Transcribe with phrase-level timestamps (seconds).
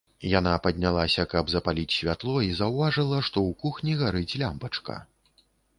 [0.39, 5.03] Яна паднялася, каб запаліць святло, і заўважыла, што ў кухні гарыць лямпачка.